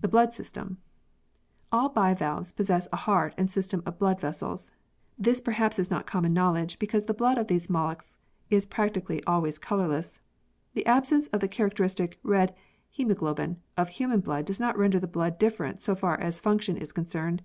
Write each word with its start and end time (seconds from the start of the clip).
The 0.00 0.08
Blood 0.08 0.34
System. 0.34 0.78
All 1.70 1.90
bivalves 1.90 2.50
possess 2.50 2.88
a 2.92 2.96
heart 3.06 3.34
and 3.38 3.48
system 3.48 3.80
of 3.86 3.96
blood 4.00 4.18
vessels. 4.18 4.72
This 5.16 5.40
perhaps 5.40 5.78
is 5.78 5.92
not 5.92 6.08
common 6.08 6.32
knowledge, 6.32 6.76
because 6.80 7.04
the 7.04 7.14
blood 7.14 7.38
of 7.38 7.46
these 7.46 7.68
molluscs 7.70 8.18
is 8.50 8.66
practically 8.66 9.22
always 9.22 9.58
colourless. 9.60 10.20
The 10.74 10.86
absence 10.86 11.28
of 11.28 11.38
the 11.38 11.46
characteristic 11.46 12.18
red 12.24 12.52
haemoglobin 12.90 13.58
of 13.76 13.90
human 13.90 14.18
blood 14.22 14.44
does 14.44 14.58
not 14.58 14.76
render 14.76 14.98
the 14.98 15.06
blood 15.06 15.38
different 15.38 15.80
so 15.82 15.94
far 15.94 16.18
as 16.18 16.40
function 16.40 16.76
is 16.76 16.90
concerned. 16.90 17.42